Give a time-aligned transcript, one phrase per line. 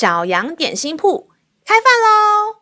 [0.00, 1.28] 小羊点心铺
[1.62, 2.56] 开饭喽！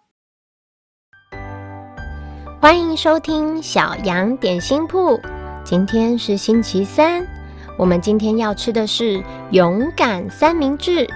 [2.60, 5.20] 欢迎收听小羊点心铺。
[5.64, 7.24] 今天是星期三，
[7.76, 9.22] 我们今天要吃的是
[9.52, 11.08] 勇敢三明治。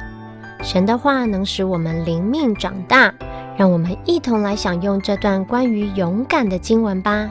[0.63, 3.13] 神的话能使我们灵命长大，
[3.57, 7.29] 让我们一同来享用这段关于勇敢的经文吧。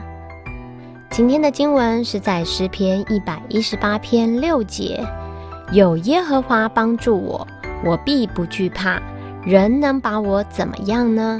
[1.10, 5.02] 今天的经文是在诗篇一百一十八篇六节。
[5.72, 7.48] 有耶和华帮助我，
[7.84, 9.02] 我必不惧怕。
[9.44, 11.40] 人能把我怎么样呢？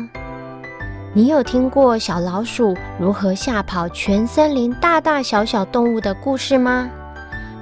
[1.14, 6.90] 你有听过小老鼠如何吓跑全森林大大小小动物的故事吗？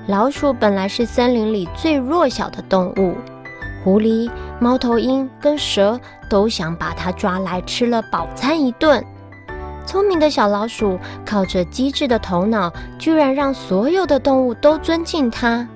[0.08, 3.16] 老鼠本来是森林里最弱小的动物，
[3.84, 4.30] 狐狸、
[4.60, 6.00] 猫头鹰跟蛇
[6.30, 9.04] 都想把它抓来吃了饱餐一顿。
[9.86, 15.68] 聪明的小老鼠靠着机智的头脑，居然让所有的动物都尊敬它。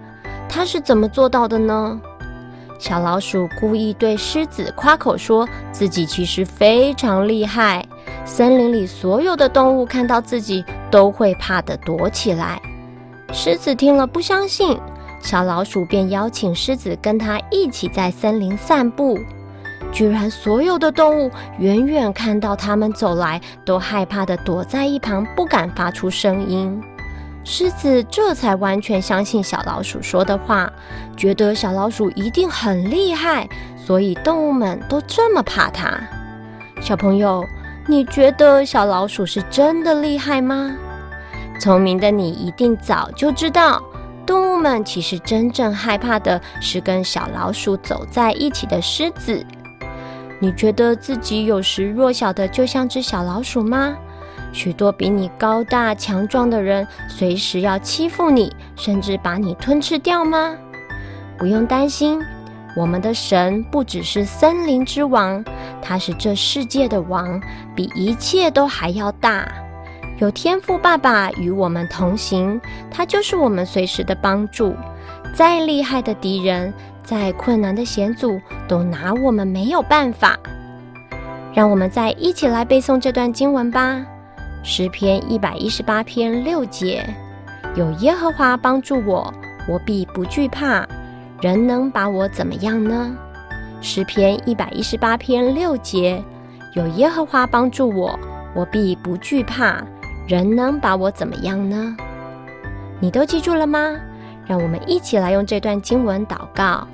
[0.48, 2.00] 它是怎么做到的呢？
[2.84, 7.88] 小老鼠故意对狮子夸口说自己其实非常厉害，
[8.26, 12.62] 森林里所有的动物看到自己都会怕的躲起来。
[13.32, 14.78] 狮子听了不相信，
[15.22, 19.18] 小老鼠便邀请狮子跟他一起在森林散步。
[19.94, 26.84] 居然所有的动物远远看到他们走来，都害怕的躲在一旁，不敢发出声音。
[27.44, 30.72] 狮子这才完全相信小老鼠说的话，
[31.18, 36.00] 觉得小老鼠一定很厉害，所以动物们都这么怕它。
[36.82, 37.46] 小朋友，
[37.86, 40.76] 你觉得小老鼠是真的厉害吗？
[41.60, 43.82] 聪明的你一定早就知道，
[44.26, 49.46] 动物们其实真正害怕的是跟小老鼠走在一起的狮子。
[50.40, 53.96] 你觉得自己有时弱小的就像只小老鼠吗？
[54.54, 60.56] 许多比你高大强壮的人，随时要欺负你，甚至把你吞吃掉吗？
[61.38, 62.22] 不用担心，
[62.78, 65.44] 我们的神不只是森林之王，
[65.82, 67.42] 他是这世界的王，
[67.76, 69.46] 比一切都还要大。
[70.20, 72.62] 有天赋爸爸与我们同行，
[72.92, 74.76] 他就是我们随时的帮助。
[75.36, 76.72] 再厉害的敌人，
[77.04, 80.38] 再困难的险阻，都拿我们没有办法。
[81.54, 84.06] 让我们再一起来背诵这段经文吧。
[84.66, 87.06] 诗篇一百一十八篇六节，
[87.76, 89.32] 有耶和华帮助我，
[89.68, 90.88] 我必不惧怕。
[91.42, 93.14] 人能把我怎么样呢？
[93.82, 96.24] 诗篇一百一十八篇六节，
[96.76, 98.18] 有耶和华帮助我，
[98.56, 99.84] 我必不惧怕。
[100.26, 101.94] 人能把我怎么样呢？
[103.02, 103.98] 你都记住了吗？
[104.46, 106.88] 让我们一起来用这段经文祷告。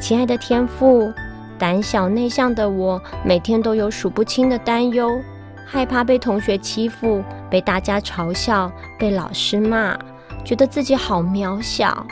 [0.00, 1.12] 亲爱的天父，
[1.58, 5.20] 胆小内向的我，每天都有数不清的担忧。
[5.64, 9.96] 害怕被同学欺负，被大家嘲笑，被老师骂，
[10.44, 12.06] 觉得自己好渺小。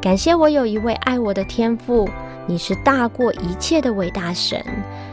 [0.00, 2.08] 感谢我有一位爱我的天父，
[2.46, 4.62] 你是大过一切的伟大神。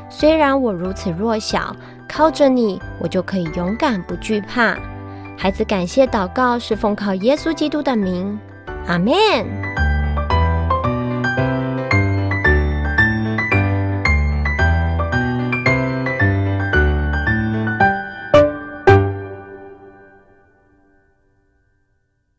[0.09, 1.75] 虽然我如此弱小，
[2.09, 4.77] 靠着你，我就可以勇敢不惧怕。
[5.37, 8.37] 孩子，感谢祷告是奉靠耶稣基督的名，
[8.87, 9.13] 阿门。